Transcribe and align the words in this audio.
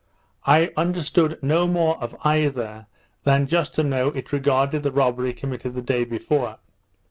I 0.47 0.71
understood 0.77 1.37
no 1.43 1.67
more 1.67 1.99
of 2.01 2.15
either, 2.23 2.87
than 3.23 3.45
just 3.45 3.75
to 3.75 3.83
know 3.83 4.07
it 4.07 4.33
regarded 4.33 4.81
the 4.81 4.91
robbery 4.91 5.31
committed 5.31 5.75
the 5.75 5.83
day 5.83 6.05
before. 6.05 6.57